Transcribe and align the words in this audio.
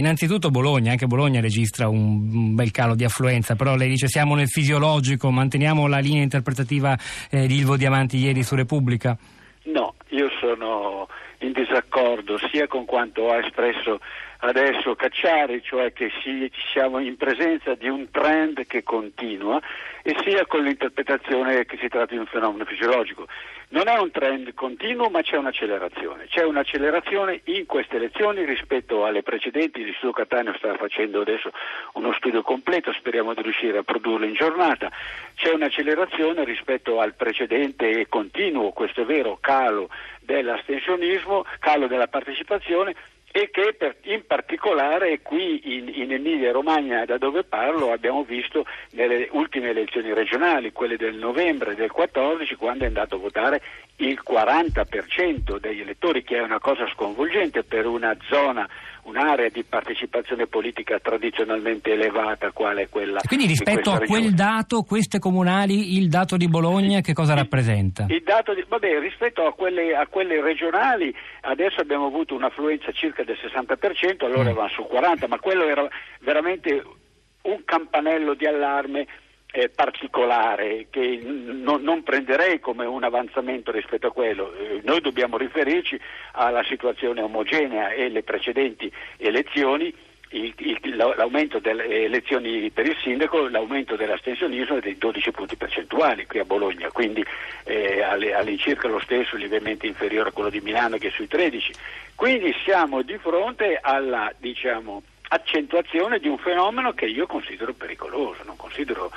Innanzitutto 0.00 0.48
Bologna, 0.48 0.92
anche 0.92 1.06
Bologna 1.06 1.42
registra 1.42 1.86
un 1.86 2.54
bel 2.54 2.70
calo 2.70 2.94
di 2.94 3.04
affluenza, 3.04 3.54
però 3.54 3.76
lei 3.76 3.90
dice 3.90 4.08
siamo 4.08 4.34
nel 4.34 4.48
fisiologico, 4.48 5.30
manteniamo 5.30 5.86
la 5.86 5.98
linea 5.98 6.22
interpretativa 6.22 6.96
eh, 7.30 7.46
di 7.46 7.58
Ilvo 7.58 7.76
Diamanti 7.76 8.16
ieri 8.16 8.42
su 8.42 8.54
Repubblica? 8.54 9.14
No, 9.64 9.92
io 10.08 10.30
sono 10.40 11.06
in 11.40 11.52
disaccordo 11.52 12.38
sia 12.50 12.66
con 12.66 12.86
quanto 12.86 13.30
ha 13.30 13.44
espresso 13.44 14.00
adesso 14.40 14.94
Cacciari, 14.94 15.62
cioè 15.62 15.92
che 15.92 16.10
si, 16.22 16.50
siamo 16.72 16.98
in 16.98 17.16
presenza 17.16 17.74
di 17.74 17.88
un 17.88 18.10
trend 18.10 18.66
che 18.66 18.82
continua, 18.82 19.60
e 20.02 20.16
sia 20.24 20.46
con 20.46 20.62
l'interpretazione 20.62 21.64
che 21.66 21.76
si 21.78 21.88
tratta 21.88 22.14
di 22.14 22.18
un 22.18 22.26
fenomeno 22.26 22.64
fisiologico. 22.64 23.26
Non 23.72 23.86
è 23.86 23.96
un 23.98 24.10
trend 24.10 24.52
continuo, 24.54 25.10
ma 25.10 25.22
c'è 25.22 25.36
un'accelerazione. 25.36 26.26
C'è 26.26 26.42
un'accelerazione 26.42 27.42
in 27.44 27.66
queste 27.66 27.96
elezioni 27.96 28.44
rispetto 28.44 29.04
alle 29.04 29.22
precedenti. 29.22 29.84
L'Istituto 29.84 30.12
Catania 30.12 30.52
sta 30.56 30.74
facendo 30.74 31.20
adesso 31.20 31.52
uno 31.92 32.12
studio 32.14 32.42
completo, 32.42 32.92
speriamo 32.92 33.32
di 33.32 33.42
riuscire 33.42 33.78
a 33.78 33.82
produrlo 33.84 34.26
in 34.26 34.34
giornata. 34.34 34.90
C'è 35.36 35.52
un'accelerazione 35.52 36.42
rispetto 36.44 36.98
al 37.00 37.14
precedente 37.14 37.90
e 37.90 38.08
continuo, 38.08 38.72
questo 38.72 39.02
è 39.02 39.04
vero, 39.04 39.38
calo 39.40 39.88
dell'astensionismo, 40.18 41.44
calo 41.60 41.86
della 41.86 42.08
partecipazione 42.08 42.94
e 43.32 43.50
che 43.50 43.74
per, 43.78 43.96
in 44.02 44.26
particolare 44.26 45.20
qui 45.20 45.76
in, 45.76 45.88
in 45.94 46.12
Emilia 46.12 46.50
Romagna 46.50 47.04
da 47.04 47.16
dove 47.16 47.44
parlo 47.44 47.92
abbiamo 47.92 48.24
visto 48.24 48.66
nelle 48.92 49.28
ultime 49.32 49.70
elezioni 49.70 50.12
regionali, 50.12 50.72
quelle 50.72 50.96
del 50.96 51.14
novembre 51.14 51.76
del 51.76 51.92
14 51.92 52.56
quando 52.56 52.84
è 52.84 52.88
andato 52.88 53.16
a 53.16 53.18
votare 53.18 53.62
il 53.96 54.20
40% 54.28 55.58
degli 55.58 55.80
elettori 55.80 56.24
che 56.24 56.38
è 56.38 56.42
una 56.42 56.58
cosa 56.58 56.88
sconvolgente 56.88 57.62
per 57.62 57.86
una 57.86 58.16
zona 58.28 58.68
un'area 59.02 59.48
di 59.48 59.64
partecipazione 59.64 60.46
politica 60.46 60.98
tradizionalmente 60.98 61.92
elevata 61.92 62.50
quale 62.50 62.82
è 62.82 62.88
quella. 62.88 63.20
Quindi 63.26 63.46
rispetto 63.46 63.90
a 63.90 63.98
regione. 63.98 64.20
quel 64.20 64.34
dato, 64.34 64.82
queste 64.82 65.18
comunali, 65.18 65.96
il 65.96 66.08
dato 66.08 66.36
di 66.36 66.48
Bologna 66.48 67.00
che 67.00 67.12
cosa 67.12 67.32
il, 67.32 67.38
rappresenta? 67.38 68.06
Il 68.08 68.22
dato 68.22 68.54
di, 68.54 68.64
vabbè, 68.66 68.98
rispetto 69.00 69.46
a 69.46 69.52
quelle, 69.52 69.94
a 69.94 70.06
quelle, 70.06 70.40
regionali 70.40 71.14
adesso 71.42 71.80
abbiamo 71.80 72.06
avuto 72.06 72.34
un'affluenza 72.34 72.92
circa 72.92 73.24
del 73.24 73.36
60%, 73.40 74.24
allora 74.24 74.50
mm. 74.50 74.54
va 74.54 74.68
su 74.68 74.86
40%, 74.90 75.28
ma 75.28 75.38
quello 75.38 75.64
era 75.66 75.88
veramente 76.20 76.82
un 77.42 77.62
campanello 77.64 78.34
di 78.34 78.46
allarme 78.46 79.06
eh, 79.52 79.68
particolare 79.68 80.86
che 80.90 81.20
non, 81.22 81.82
non, 81.82 82.02
prenderei 82.02 82.60
come 82.60 82.84
un 82.84 83.02
avanzamento 83.02 83.72
rispetto 83.72 84.08
a 84.08 84.12
quello. 84.12 84.54
Eh, 84.54 84.80
noi 84.84 85.00
dobbiamo 85.00 85.36
riferirci 85.36 85.98
alla 86.32 86.62
situazione 86.64 87.20
omogenea 87.20 87.90
e 87.90 88.08
le 88.08 88.22
precedenti 88.22 88.90
elezioni. 89.16 89.92
Il, 90.32 90.54
il, 90.58 90.96
l'aumento 90.96 91.58
delle 91.58 92.04
elezioni 92.04 92.70
per 92.70 92.86
il 92.86 92.96
sindaco, 93.02 93.48
l'aumento 93.48 93.96
dell'astensionismo 93.96 94.76
è 94.76 94.80
dei 94.80 94.96
12 94.96 95.32
punti 95.32 95.56
percentuali 95.56 96.24
qui 96.24 96.38
a 96.38 96.44
Bologna, 96.44 96.88
quindi 96.92 97.24
eh, 97.64 98.00
all'incirca 98.00 98.86
lo 98.86 99.00
stesso, 99.00 99.34
lievemente 99.34 99.88
inferiore 99.88 100.28
a 100.28 100.32
quello 100.32 100.48
di 100.48 100.60
Milano 100.60 100.98
che 100.98 101.08
è 101.08 101.10
sui 101.10 101.26
13. 101.26 101.72
Quindi 102.14 102.54
siamo 102.62 103.02
di 103.02 103.18
fronte 103.18 103.76
alla 103.82 104.32
diciamo, 104.38 105.02
accentuazione 105.32 106.18
di 106.18 106.28
un 106.28 106.38
fenomeno 106.38 106.92
che 106.92 107.06
io 107.06 107.26
considero 107.26 107.72
pericoloso, 107.72 108.42
non 108.44 108.56
considero 108.56 109.10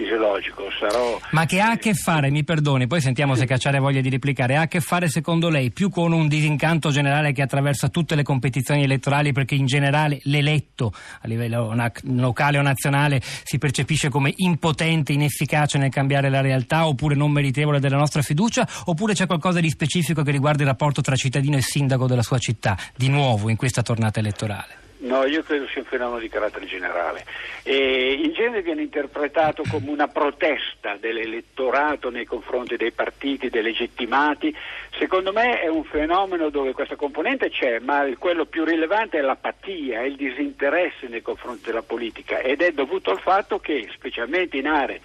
fisiologico. 0.00 0.64
Sarò... 0.78 1.20
Ma 1.30 1.44
che 1.44 1.60
ha 1.60 1.72
a 1.72 1.76
che 1.76 1.94
fare, 1.94 2.30
mi 2.30 2.44
perdoni, 2.44 2.86
poi 2.86 3.00
sentiamo 3.00 3.34
se 3.34 3.46
Cacciare 3.46 3.78
voglia 3.78 4.00
di 4.00 4.08
replicare, 4.08 4.56
ha 4.56 4.62
a 4.62 4.66
che 4.66 4.80
fare 4.80 5.08
secondo 5.08 5.48
lei 5.48 5.70
più 5.70 5.90
con 5.90 6.12
un 6.12 6.28
disincanto 6.28 6.90
generale 6.90 7.32
che 7.32 7.42
attraversa 7.42 7.88
tutte 7.88 8.14
le 8.14 8.22
competizioni 8.22 8.84
elettorali 8.84 9.32
perché 9.32 9.54
in 9.54 9.66
generale 9.66 10.20
l'eletto 10.22 10.92
a 11.20 11.26
livello 11.26 11.74
locale 12.02 12.58
o 12.58 12.62
nazionale 12.62 13.20
si 13.22 13.58
percepisce 13.58 14.08
come 14.08 14.32
impotente, 14.36 15.12
inefficace 15.12 15.78
nel 15.78 15.90
cambiare 15.90 16.30
la 16.30 16.40
realtà 16.40 16.86
oppure 16.86 17.14
non 17.14 17.30
meritevole 17.30 17.80
della 17.80 17.96
nostra 17.96 18.22
fiducia 18.22 18.66
oppure 18.84 19.14
c'è 19.14 19.26
qualcosa 19.26 19.60
di 19.60 19.68
specifico 19.68 20.22
che 20.22 20.30
riguarda 20.30 20.62
il 20.62 20.68
rapporto 20.68 21.00
tra 21.00 21.16
cittadino 21.16 21.56
e 21.56 21.62
sindaco 21.62 22.06
della 22.06 22.22
sua 22.22 22.38
città, 22.38 22.76
di 22.96 23.08
nuovo 23.08 23.48
in 23.50 23.56
questa 23.56 23.82
tornata 23.82 24.20
elettorale? 24.20 24.89
No, 25.00 25.24
io 25.24 25.42
credo 25.42 25.66
sia 25.68 25.80
un 25.80 25.86
fenomeno 25.86 26.18
di 26.18 26.28
carattere 26.28 26.66
generale. 26.66 27.24
E 27.62 28.20
in 28.22 28.32
genere 28.32 28.60
viene 28.60 28.82
interpretato 28.82 29.62
come 29.70 29.88
una 29.90 30.08
protesta 30.08 30.96
dell'elettorato 30.96 32.10
nei 32.10 32.26
confronti 32.26 32.76
dei 32.76 32.92
partiti 32.92 33.48
delegittimati. 33.48 34.54
Secondo 34.98 35.32
me 35.32 35.60
è 35.60 35.68
un 35.68 35.84
fenomeno 35.84 36.50
dove 36.50 36.72
questa 36.72 36.96
componente 36.96 37.48
c'è, 37.48 37.78
ma 37.78 38.06
quello 38.18 38.44
più 38.44 38.64
rilevante 38.64 39.18
è 39.18 39.20
l'apatia, 39.22 40.00
è 40.00 40.04
il 40.04 40.16
disinteresse 40.16 41.08
nei 41.08 41.22
confronti 41.22 41.62
della 41.64 41.82
politica 41.82 42.40
ed 42.40 42.60
è 42.60 42.72
dovuto 42.72 43.10
al 43.10 43.20
fatto 43.20 43.60
che, 43.60 43.88
specialmente 43.92 44.56
in 44.56 44.66
aree 44.66 45.00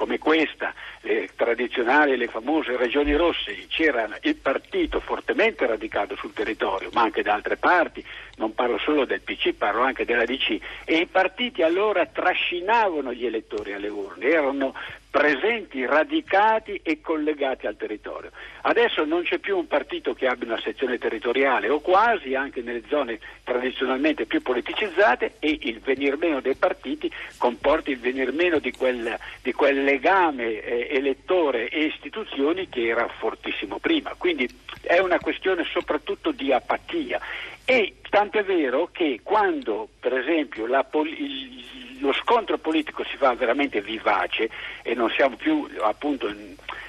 come 0.00 0.18
questa, 0.18 0.72
le 1.02 1.28
tradizionali, 1.36 2.16
le 2.16 2.28
famose 2.28 2.76
regioni 2.76 3.14
rosse, 3.14 3.66
c'era 3.68 4.08
il 4.22 4.36
partito 4.36 4.98
fortemente 5.00 5.66
radicato 5.66 6.16
sul 6.16 6.32
territorio, 6.32 6.88
ma 6.92 7.02
anche 7.02 7.22
da 7.22 7.34
altre 7.34 7.56
parti, 7.56 8.02
non 8.36 8.54
parlo 8.54 8.78
solo 8.78 9.04
del 9.04 9.20
PC, 9.20 9.52
parlo 9.52 9.82
anche 9.82 10.06
della 10.06 10.24
DC, 10.24 10.58
e 10.84 10.96
i 10.96 11.06
partiti 11.06 11.62
allora 11.62 12.06
trascinavano 12.06 13.12
gli 13.12 13.26
elettori 13.26 13.74
alle 13.74 13.88
urne, 13.88 14.24
erano 14.26 14.74
presenti, 15.10 15.84
radicati 15.84 16.80
e 16.84 17.00
collegati 17.00 17.66
al 17.66 17.76
territorio. 17.76 18.30
Adesso 18.62 19.04
non 19.04 19.22
c'è 19.22 19.38
più 19.38 19.56
un 19.58 19.66
partito 19.66 20.14
che 20.14 20.26
abbia 20.26 20.46
una 20.46 20.60
sezione 20.60 20.98
territoriale 20.98 21.68
o 21.68 21.80
quasi, 21.80 22.34
anche 22.34 22.62
nelle 22.62 22.82
zone 22.88 23.18
tradizionalmente 23.42 24.26
più 24.26 24.40
politicizzate 24.40 25.34
e 25.40 25.58
il 25.62 25.80
venir 25.80 26.16
meno 26.16 26.40
dei 26.40 26.54
partiti 26.54 27.10
comporta 27.38 27.90
il 27.90 27.98
venir 27.98 28.32
meno 28.32 28.60
di 28.60 28.70
quel, 28.70 29.18
di 29.42 29.52
quel 29.52 29.82
legame 29.82 30.62
eh, 30.62 30.88
elettore 30.92 31.68
e 31.68 31.86
istituzioni 31.86 32.68
che 32.68 32.86
era 32.86 33.08
fortissimo 33.08 33.78
prima. 33.78 34.14
Quindi 34.16 34.48
è 34.82 34.98
una 34.98 35.18
questione 35.18 35.64
soprattutto 35.64 36.30
di 36.30 36.52
apatia 36.52 37.20
e 37.64 37.96
tant'è 38.08 38.44
vero 38.44 38.88
che 38.92 39.20
quando 39.22 39.88
per 39.98 40.16
esempio 40.16 40.66
la, 40.66 40.86
il, 41.04 41.64
lo 42.00 42.12
scontro 42.12 42.58
politico 42.58 43.04
si 43.04 43.16
fa 43.16 43.34
veramente 43.34 43.80
vivace 43.80 44.50
e 44.82 44.94
non 44.94 45.10
siamo 45.10 45.36
più 45.36 45.68
appunto 45.80 46.32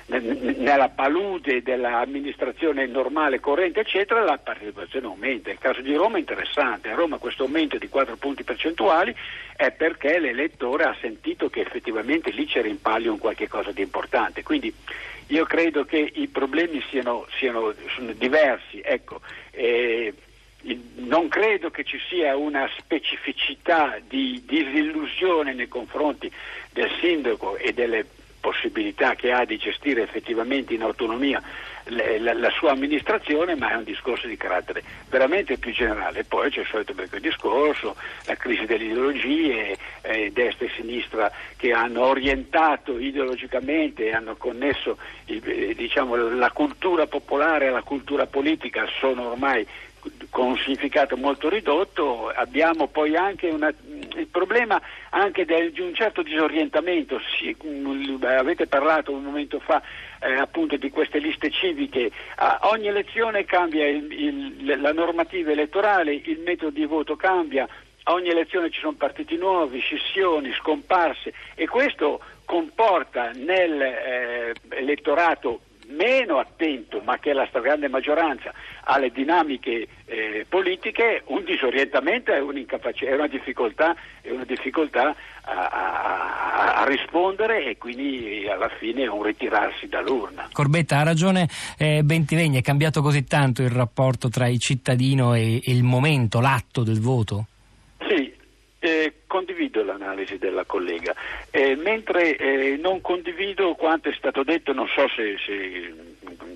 nella 0.08 0.90
palude 0.90 1.62
dell'amministrazione 1.62 2.86
normale, 2.86 3.40
corrente, 3.40 3.80
eccetera, 3.80 4.24
la 4.24 4.38
partecipazione 4.38 5.06
aumenta. 5.06 5.52
Il 5.52 5.58
caso 5.58 5.80
di 5.82 5.96
Roma 5.96 6.18
è 6.18 6.20
interessante. 6.20 6.90
A 6.90 6.96
Roma 6.96 7.18
questo 7.18 7.44
aumento 7.44 7.78
di 7.78 7.88
4 7.88 8.18
punti 8.18 8.44
percentuali 8.44 9.16
è 9.56 9.72
perché 9.72 10.20
l'elettore 10.20 10.84
ha 10.84 10.96
sentito 11.00 11.50
che 11.50 11.62
effettivamente 11.62 12.32
lì 12.32 12.46
c'era 12.46 12.68
in 12.68 12.82
palio 12.82 13.14
un 13.14 13.20
qualche 13.20 13.48
cosa 13.48 13.72
di 13.72 13.82
importante. 13.82 14.44
Quindi 14.44 14.74
io 15.28 15.46
credo 15.46 15.86
che 15.86 16.12
i 16.14 16.28
problemi 16.28 16.84
siano, 16.90 17.26
siano 17.38 17.74
diversi. 18.18 18.82
Ecco, 18.84 19.22
eh, 19.52 20.14
non 20.96 21.28
credo 21.28 21.72
che 21.72 21.84
ci 21.84 22.00
sia 22.10 22.36
una 22.36 22.70
specificità 22.78 23.98
di 24.08 24.44
disillusione 24.46 25.54
nei 25.54 25.68
confronti 25.68 26.32
del 26.72 26.90
sindaco 27.00 27.58
e 27.58 27.74
delle 27.74 28.06
possibilità 28.40 29.16
che 29.16 29.32
ha 29.32 29.46
di 29.46 29.58
gestire 29.58 30.02
effettivamente 30.02 30.74
in 30.74 30.82
autonomia 30.82 31.42
la, 31.86 32.34
la, 32.34 32.50
sua 32.52 32.72
amministrazione, 32.72 33.56
ma 33.56 33.72
è 33.72 33.76
un 33.76 33.84
discorso 33.84 34.28
di 34.28 34.38
carattere 34.38 34.84
veramente 35.10 35.58
più 35.58 35.72
generale. 35.72 36.24
Poi 36.24 36.50
c'è 36.50 36.62
il 36.62 36.68
solito 36.68 36.94
becco 36.94 37.18
discorso, 37.20 37.96
la 38.26 38.36
crisi 38.36 38.66
delle 38.66 38.86
ideologie, 38.86 39.78
eh, 40.02 40.32
destra 40.32 40.66
e 40.66 40.72
sinistra 40.76 41.32
che 41.56 41.72
hanno 41.72 42.06
orientato 42.06 42.98
ideologicamente 43.00 44.08
e 44.08 44.14
hanno 44.14 44.36
connesso 44.36 44.98
il, 45.26 45.42
eh, 45.44 45.74
diciamo, 45.76 46.16
la 46.16 46.52
cultura 46.52 47.08
popolare 47.08 47.68
alla 47.68 47.84
cultura 47.84 48.26
politica, 48.26 48.88
sono 49.00 49.32
ormai 49.32 49.66
con 50.30 50.48
un 50.48 50.58
significato 50.58 51.18
molto 51.18 51.50
ridotto, 51.50 52.30
abbiamo 52.30 52.88
poi 52.88 53.16
anche 53.16 53.50
una, 53.50 53.74
il 54.16 54.28
problema 54.28 54.82
anche 55.10 55.46
del, 55.46 55.72
di 55.72 55.82
un 55.82 55.94
certo 55.94 56.22
disorientamento, 56.22 57.20
si, 57.38 57.56
avete 58.22 58.68
parlato 58.68 59.12
un 59.12 59.24
momento 59.24 59.60
fa 59.60 59.82
eh, 60.22 60.34
appunto 60.34 60.78
di 60.78 60.90
queste 60.90 61.20
liste 61.20 61.52
civiche, 61.52 62.12
a 62.36 62.60
ogni 62.72 62.88
elezione 62.88 63.46
cambia 63.46 63.88
il, 63.88 64.12
il, 64.12 64.80
la 64.80 64.94
normativa 64.94 65.52
elettorale, 65.52 66.14
il 66.14 66.40
metodo 66.40 66.72
di 66.72 66.86
voto 66.86 67.16
cambia, 67.16 67.68
ogni 68.06 68.30
elezione 68.30 68.70
ci 68.70 68.80
sono 68.80 68.94
partiti 68.94 69.36
nuovi, 69.38 69.80
scissioni, 69.80 70.54
scomparse 70.54 71.34
e 71.56 71.68
questo 71.68 72.22
comporta 72.46 73.32
nell'elettorato 73.32 75.54
eh, 75.54 75.60
meno 75.96 76.40
attento, 76.40 77.02
ma 77.04 77.18
che 77.20 77.32
è 77.32 77.34
la 77.34 77.46
stragrande 77.48 77.88
maggioranza, 77.88 78.54
alle 78.84 79.12
dinamiche 79.12 79.88
eh, 80.06 80.46
politiche, 80.48 81.24
un 81.26 81.44
disorientamento 81.44 82.32
e 82.32 82.38
è 82.38 83.14
una 83.14 83.28
difficoltà, 83.28 83.96
è 84.22 84.30
una 84.30 84.44
difficoltà 84.44 85.16
a, 85.44 85.68
a, 85.68 86.74
a, 86.82 86.86
rispondere 86.86 87.66
e 87.66 87.78
quindi 87.78 88.48
alla 88.50 88.70
fine 88.70 89.08
un 89.08 89.24
ritirarsi 89.24 89.88
dall'urna. 89.88 90.50
Corbetta 90.52 90.98
ha 90.98 91.04
ragione, 91.04 91.48
eh, 91.78 92.04
Bentivegni, 92.04 92.58
è 92.58 92.62
cambiato 92.62 93.02
così 93.02 93.24
tanto 93.24 93.62
il 93.62 93.70
rapporto 93.70 94.30
tra 94.30 94.48
il 94.48 94.60
cittadino 94.60 95.34
e, 95.34 95.62
e 95.64 95.72
il 95.72 95.84
momento, 95.84 96.40
l'atto 96.40 96.84
del 96.84 97.00
voto? 97.00 97.46
Condivido 99.52 99.84
l'analisi 99.84 100.38
della 100.38 100.64
collega, 100.64 101.14
eh, 101.52 101.76
mentre 101.76 102.38
eh, 102.38 102.78
non 102.78 103.02
condivido 103.02 103.76
quanto 103.76 104.10
è 104.10 104.14
stato 104.14 104.44
detto, 104.44 104.72
non 104.72 104.88
so 104.88 105.08
se, 105.10 105.36
se 105.46 105.94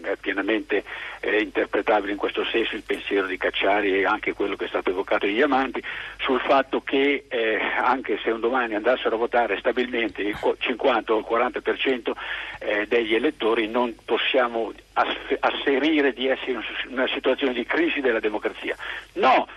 è 0.01 0.15
pienamente 0.15 0.83
eh, 1.19 1.42
interpretabile 1.42 2.13
in 2.13 2.18
questo 2.18 2.45
senso 2.45 2.75
il 2.75 2.83
pensiero 2.83 3.27
di 3.27 3.38
Cacciari 3.38 3.97
e 3.97 4.06
anche 4.06 4.33
quello 4.33 4.56
che 4.56 4.65
è 4.65 4.68
stato 4.68 4.92
evocato 4.92 5.25
di 5.25 5.33
Diamanti 5.33 5.83
sul 6.19 6.39
fatto 6.39 6.81
che 6.81 7.25
eh, 7.27 7.59
anche 7.77 8.19
se 8.24 8.30
un 8.30 8.39
domani 8.39 8.75
andassero 8.75 9.15
a 9.15 9.19
votare 9.19 9.57
stabilmente 9.57 10.21
il 10.21 10.38
50 10.57 11.13
o 11.13 11.18
il 11.18 11.25
40% 11.27 12.12
eh, 12.59 12.86
degli 12.88 13.15
elettori 13.15 13.68
non 13.68 13.94
possiamo 14.06 14.71
asserire 14.94 16.13
di 16.13 16.27
essere 16.27 16.51
in 16.51 16.62
una 16.89 17.07
situazione 17.07 17.53
di 17.53 17.65
crisi 17.65 18.00
della 18.00 18.19
democrazia. 18.19 18.75
No, 19.13 19.47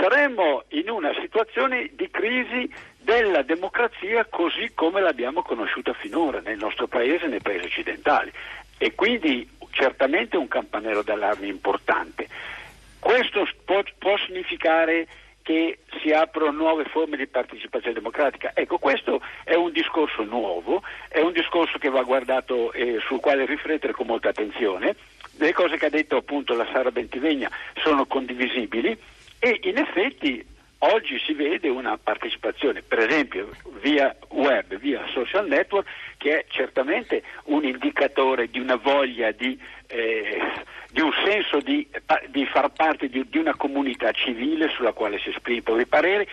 saremmo 0.00 0.64
in 0.68 0.90
una 0.90 1.12
situazione 1.20 1.90
di 1.94 2.10
crisi 2.10 2.70
della 2.98 3.42
democrazia 3.42 4.24
così 4.24 4.72
come 4.74 5.00
l'abbiamo 5.00 5.42
conosciuta 5.42 5.92
finora 5.92 6.40
nel 6.40 6.58
nostro 6.58 6.86
paese 6.86 7.26
e 7.26 7.28
nei 7.28 7.40
paesi 7.40 7.66
occidentali 7.66 8.32
e 8.78 8.94
quindi 8.94 9.48
certamente 9.70 10.36
un 10.36 10.48
campanello 10.48 11.02
d'allarme 11.02 11.46
importante. 11.46 12.28
Questo 12.98 13.46
può, 13.64 13.82
può 13.98 14.16
significare 14.18 15.06
che 15.42 15.78
si 16.02 16.10
aprono 16.10 16.50
nuove 16.50 16.84
forme 16.86 17.16
di 17.16 17.28
partecipazione 17.28 17.94
democratica. 17.94 18.50
Ecco, 18.52 18.78
questo 18.78 19.22
è 19.44 19.54
un 19.54 19.70
discorso 19.70 20.24
nuovo, 20.24 20.82
è 21.08 21.20
un 21.20 21.30
discorso 21.32 21.78
che 21.78 21.88
va 21.88 22.02
guardato 22.02 22.72
e 22.72 22.94
eh, 22.94 22.98
sul 23.06 23.20
quale 23.20 23.46
riflettere 23.46 23.92
con 23.92 24.06
molta 24.06 24.30
attenzione. 24.30 24.96
Le 25.38 25.52
cose 25.52 25.76
che 25.76 25.86
ha 25.86 25.90
detto 25.90 26.16
appunto 26.16 26.56
la 26.56 26.66
Sara 26.72 26.90
Bentivegna 26.90 27.48
sono 27.76 28.06
condivisibili 28.06 28.98
e 29.46 29.60
in 29.62 29.78
effetti 29.78 30.44
oggi 30.78 31.20
si 31.24 31.32
vede 31.32 31.68
una 31.68 31.96
partecipazione, 31.96 32.82
per 32.82 32.98
esempio 32.98 33.48
via 33.80 34.14
web, 34.30 34.76
via 34.78 35.06
social 35.12 35.46
network, 35.46 35.86
che 36.16 36.40
è 36.40 36.44
certamente 36.48 37.22
un 37.44 37.64
indicatore 37.64 38.48
di 38.48 38.58
una 38.58 38.74
voglia 38.74 39.30
di, 39.30 39.56
eh, 39.86 40.42
di 40.90 41.00
un 41.00 41.12
senso 41.24 41.60
di, 41.60 41.86
di 42.30 42.44
far 42.46 42.72
parte 42.72 43.08
di, 43.08 43.24
di, 43.28 43.38
una 43.38 43.54
comunità 43.54 44.10
civile 44.10 44.68
sulla 44.70 44.92
quale 44.92 45.20
si 45.20 45.28
esprime 45.28 45.58
i 45.58 45.62
propri 45.62 45.86
pareri 45.86 46.26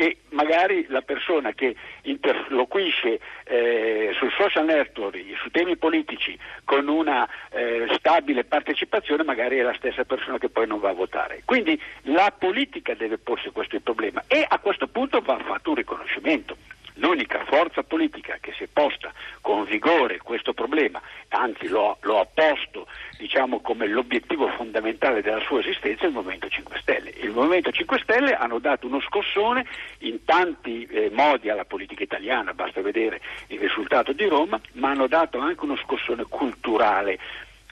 e 0.00 0.18
magari 0.28 0.86
la 0.90 1.00
persona 1.00 1.50
che 1.54 1.74
interloquisce 2.02 3.18
eh, 3.42 4.12
sul 4.16 4.30
social 4.30 4.64
network, 4.64 5.18
su 5.42 5.50
temi 5.50 5.76
politici, 5.76 6.38
con 6.62 6.86
una 6.86 7.28
eh, 7.50 7.88
stabile 7.96 8.44
partecipazione, 8.44 9.24
magari 9.24 9.58
è 9.58 9.62
la 9.62 9.74
stessa 9.74 10.04
persona 10.04 10.38
che 10.38 10.50
poi 10.50 10.68
non 10.68 10.78
va 10.78 10.90
a 10.90 10.92
votare. 10.92 11.42
Quindi 11.44 11.82
la 12.02 12.32
politica 12.38 12.94
deve 12.94 13.18
porsi 13.18 13.50
questo 13.50 13.80
problema 13.80 14.22
e 14.28 14.44
a 14.46 14.60
questo 14.60 14.86
punto 14.86 15.18
va 15.18 15.36
fatto 15.40 15.70
un 15.70 15.76
riconoscimento 15.76 16.56
l'unica 16.98 17.44
forza 17.44 17.82
politica 17.82 18.38
che 18.40 18.52
si 18.56 18.64
è 18.64 18.68
posta 18.72 19.12
con 19.40 19.64
vigore 19.64 20.18
questo 20.18 20.52
problema, 20.52 21.00
anzi 21.28 21.68
lo, 21.68 21.96
lo 22.02 22.20
ha 22.20 22.26
posto 22.32 22.86
diciamo, 23.18 23.60
come 23.60 23.86
l'obiettivo 23.86 24.48
fondamentale 24.48 25.22
della 25.22 25.40
sua 25.40 25.60
esistenza, 25.60 26.04
è 26.04 26.06
il 26.06 26.12
Movimento 26.12 26.48
5 26.48 26.78
Stelle. 26.80 27.10
Il 27.20 27.30
Movimento 27.30 27.70
5 27.70 27.98
Stelle 28.00 28.34
hanno 28.34 28.58
dato 28.58 28.86
uno 28.86 29.00
scossone 29.00 29.66
in 30.00 30.24
tanti 30.24 30.86
eh, 30.86 31.10
modi 31.12 31.50
alla 31.50 31.64
politica 31.64 32.02
italiana, 32.02 32.54
basta 32.54 32.80
vedere 32.80 33.20
il 33.48 33.58
risultato 33.58 34.12
di 34.12 34.26
Roma, 34.26 34.60
ma 34.72 34.90
hanno 34.90 35.06
dato 35.06 35.38
anche 35.38 35.64
uno 35.64 35.76
scossone 35.76 36.24
culturale 36.28 37.18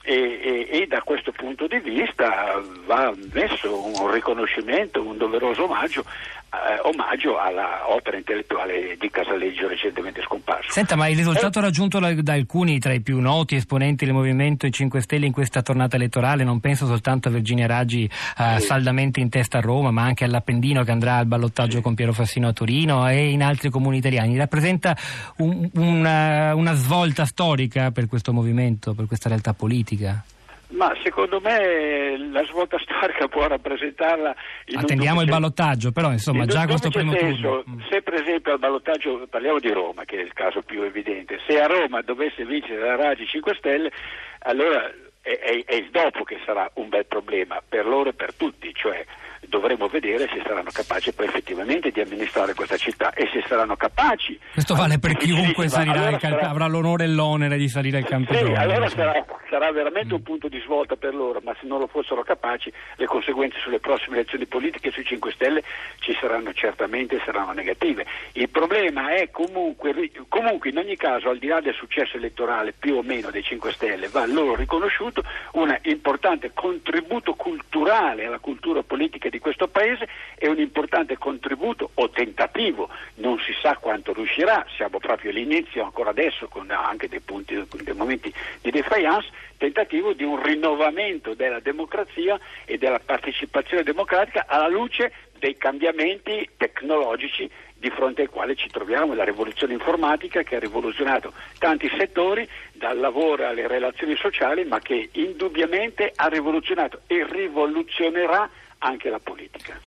e, 0.07 0.67
e, 0.71 0.83
e, 0.83 0.87
da 0.87 1.01
questo 1.01 1.33
punto 1.33 1.67
di 1.67 1.79
vista 1.79 2.63
va 2.85 3.13
messo 3.33 3.85
un 3.85 4.09
riconoscimento, 4.09 5.05
un 5.05 5.17
doveroso 5.17 5.65
omaggio, 5.65 6.05
eh, 6.49 6.79
omaggio 6.83 7.37
alla 7.37 7.91
opera 7.91 8.15
intellettuale 8.15 8.95
di 8.97 9.09
Casaleggio 9.09 9.67
recentemente 9.67 10.21
scomparso. 10.21 10.71
Senta, 10.71 10.95
ma 10.95 11.09
il 11.09 11.17
risultato 11.17 11.59
eh, 11.59 11.61
raggiunto 11.61 11.99
da 11.99 12.33
alcuni 12.33 12.79
tra 12.79 12.93
i 12.93 13.01
più 13.01 13.19
noti 13.19 13.55
esponenti 13.55 14.05
del 14.05 14.13
Movimento 14.13 14.69
5 14.69 15.01
Stelle 15.01 15.25
in 15.25 15.33
questa 15.33 15.61
tornata 15.61 15.97
elettorale, 15.97 16.45
non 16.45 16.61
penso 16.61 16.85
soltanto 16.85 17.27
a 17.27 17.31
Virginia 17.31 17.67
Raggi 17.67 18.05
eh, 18.05 18.59
sì. 18.59 18.65
saldamente 18.65 19.19
in 19.19 19.27
testa 19.27 19.57
a 19.57 19.61
Roma, 19.61 19.91
ma 19.91 20.03
anche 20.03 20.23
all'Appendino 20.23 20.85
che 20.85 20.91
andrà 20.91 21.17
al 21.17 21.25
ballottaggio 21.25 21.77
sì. 21.77 21.83
con 21.83 21.95
Piero 21.95 22.13
Fassino 22.13 22.47
a 22.47 22.53
Torino 22.53 23.09
e 23.09 23.29
in 23.29 23.43
altri 23.43 23.69
comuni 23.69 23.97
italiani, 23.97 24.37
rappresenta 24.37 24.95
un, 25.39 25.69
una, 25.73 26.55
una 26.55 26.73
svolta 26.75 27.25
storica 27.25 27.91
per 27.91 28.07
questo 28.07 28.31
movimento, 28.31 28.93
per 28.93 29.05
questa 29.05 29.27
realtà 29.27 29.53
politica? 29.53 29.96
Politica? 29.97 30.23
Ma 30.69 30.93
secondo 31.01 31.39
me 31.39 32.17
la 32.29 32.43
svolta 32.43 32.77
storica 32.79 33.29
può 33.29 33.47
rappresentarla. 33.47 34.35
Attendiamo 34.75 35.21
il 35.21 35.29
ballottaggio, 35.29 35.93
però 35.93 36.11
insomma 36.11 36.45
già 36.45 36.67
questo 36.67 36.89
primo 36.89 37.13
senso, 37.13 37.63
turno. 37.63 37.85
Se 37.89 38.01
per 38.01 38.15
esempio 38.15 38.51
al 38.51 38.59
ballottaggio, 38.59 39.25
parliamo 39.29 39.59
di 39.59 39.71
Roma 39.71 40.03
che 40.03 40.17
è 40.17 40.21
il 40.21 40.33
caso 40.33 40.61
più 40.63 40.81
evidente, 40.81 41.39
se 41.47 41.61
a 41.61 41.67
Roma 41.67 42.01
dovesse 42.01 42.45
vincere 42.45 42.81
la 42.81 42.95
Raggi 42.97 43.25
5 43.25 43.55
Stelle, 43.55 43.91
allora 44.39 44.91
è, 45.21 45.39
è, 45.39 45.63
è 45.63 45.75
il 45.75 45.89
dopo 45.89 46.25
che 46.25 46.37
sarà 46.45 46.69
un 46.73 46.89
bel 46.89 47.05
problema 47.05 47.61
per 47.67 47.85
loro 47.85 48.09
e 48.09 48.13
per 48.13 48.33
tutti, 48.33 48.73
cioè 48.73 49.05
dovremo 49.49 49.87
vedere 49.87 50.27
se 50.27 50.41
saranno 50.43 50.69
capaci 50.71 51.13
poi 51.13 51.25
effettivamente 51.27 51.91
di 51.91 52.01
amministrare 52.01 52.53
questa 52.53 52.77
città 52.77 53.13
e 53.13 53.29
se 53.31 53.43
saranno 53.47 53.75
capaci. 53.75 54.39
Questo 54.53 54.75
vale 54.75 54.99
per 54.99 55.15
chiunque 55.17 55.67
allora 55.73 56.17
camp- 56.17 56.39
sarà... 56.39 56.49
avrà 56.49 56.67
l'onore 56.67 57.05
e 57.05 57.07
l'onere 57.07 57.57
di 57.57 57.67
salire 57.67 57.97
al 57.97 58.05
campione. 58.05 58.45
Sì, 58.45 58.53
allora 58.53 58.89
sarà, 58.89 59.25
sarà, 59.49 59.71
veramente 59.71 60.13
un 60.13 60.23
punto 60.23 60.47
di 60.47 60.59
svolta 60.59 60.95
per 60.95 61.13
loro, 61.13 61.41
ma 61.43 61.55
se 61.59 61.67
non 61.67 61.79
lo 61.79 61.87
fossero 61.87 62.23
capaci 62.23 62.71
le 62.95 63.05
conseguenze 63.05 63.57
sulle 63.59 63.79
prossime 63.79 64.17
elezioni 64.17 64.45
politiche 64.45 64.91
sui 64.91 65.03
5 65.03 65.31
Stelle 65.31 65.63
ci 65.99 66.15
saranno 66.19 66.53
certamente 66.53 67.21
saranno 67.23 67.53
negative. 67.53 68.05
Il 68.33 68.49
problema 68.49 69.13
è 69.13 69.29
comunque, 69.31 70.11
comunque 70.27 70.69
in 70.69 70.77
ogni 70.77 70.95
caso 70.95 71.29
al 71.29 71.37
di 71.37 71.47
là 71.47 71.59
del 71.61 71.73
successo 71.73 72.17
elettorale 72.17 72.73
più 72.77 72.95
o 72.95 73.01
meno 73.01 73.31
dei 73.31 73.43
5 73.43 73.71
Stelle 73.71 74.07
va 74.07 74.25
loro 74.25 74.55
riconosciuto 74.55 75.23
un 75.53 75.75
importante 75.83 76.51
contributo 76.53 77.33
culturale 77.33 78.25
alla 78.25 78.39
cultura 78.39 78.83
politica 78.83 79.29
di 79.29 79.36
di 79.37 79.39
questo 79.39 79.67
Paese 79.67 80.07
è 80.35 80.47
un 80.47 80.57
importante 80.57 81.17
contributo 81.17 81.91
o 81.93 82.09
tentativo, 82.09 82.89
non 83.15 83.39
si 83.39 83.55
sa 83.61 83.77
quanto 83.77 84.11
riuscirà, 84.11 84.65
siamo 84.75 84.97
proprio 84.97 85.29
all'inizio 85.29 85.83
ancora 85.83 86.09
adesso 86.09 86.47
con 86.47 86.71
anche 86.71 87.07
dei, 87.07 87.19
punti, 87.19 87.63
dei 87.83 87.93
momenti 87.93 88.33
di 88.61 88.71
defiance, 88.71 89.29
tentativo 89.57 90.13
di 90.13 90.23
un 90.23 90.41
rinnovamento 90.41 91.35
della 91.35 91.59
democrazia 91.59 92.39
e 92.65 92.79
della 92.79 92.99
partecipazione 92.99 93.83
democratica 93.83 94.45
alla 94.47 94.67
luce 94.67 95.13
dei 95.37 95.55
cambiamenti 95.55 96.49
tecnologici 96.57 97.49
di 97.79 97.89
fronte 97.91 98.21
ai 98.21 98.27
quali 98.27 98.55
ci 98.55 98.69
troviamo, 98.69 99.13
la 99.13 99.23
rivoluzione 99.23 99.73
informatica 99.73 100.41
che 100.41 100.55
ha 100.55 100.59
rivoluzionato 100.59 101.33
tanti 101.59 101.87
settori, 101.95 102.47
dal 102.73 102.97
lavoro 102.97 103.45
alle 103.45 103.67
relazioni 103.67 104.15
sociali, 104.15 104.65
ma 104.65 104.79
che 104.79 105.09
indubbiamente 105.13 106.11
ha 106.15 106.27
rivoluzionato 106.27 107.01
e 107.07 107.25
rivoluzionerà 107.27 108.49
anche 108.79 109.09
la 109.09 109.19
politica. 109.19 109.75